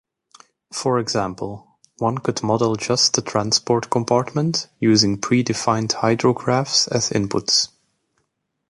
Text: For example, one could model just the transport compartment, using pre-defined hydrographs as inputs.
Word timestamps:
For 0.73 0.97
example, 0.97 1.77
one 1.99 2.17
could 2.17 2.41
model 2.41 2.75
just 2.75 3.13
the 3.13 3.21
transport 3.21 3.91
compartment, 3.91 4.67
using 4.79 5.19
pre-defined 5.21 5.91
hydrographs 5.91 6.87
as 6.87 7.11
inputs. 7.11 7.67